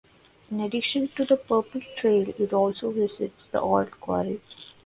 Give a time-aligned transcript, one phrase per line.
[0.49, 4.41] In addition to the purple trail it also visits the Old Quarry.